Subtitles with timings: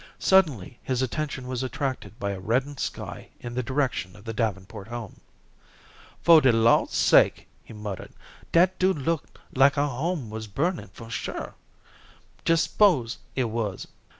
[0.17, 4.87] Suddenly his attention was attracted by a reddened sky in the direction of the Davenport
[4.87, 5.21] home.
[6.23, 8.11] "Foh de Lawd's sake," he muttered,
[8.51, 11.53] "dat do look like our home wuz burnin' for sure.
[12.47, 13.85] Jes' s'pose it wuz.